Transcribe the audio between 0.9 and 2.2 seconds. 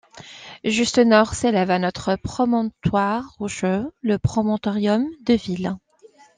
au nord s'élève un autre